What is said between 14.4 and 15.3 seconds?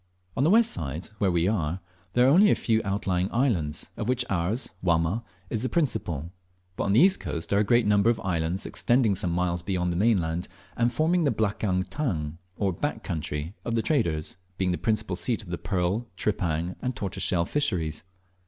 being the principal